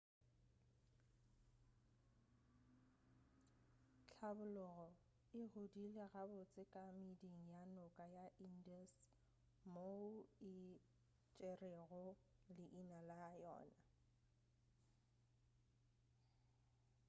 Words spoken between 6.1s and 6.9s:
gabotse ka